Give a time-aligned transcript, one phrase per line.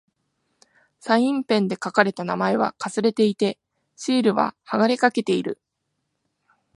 [0.99, 3.59] サインペンで書かれた名前は掠れていて、
[3.95, 5.61] シールは剥がれかけている。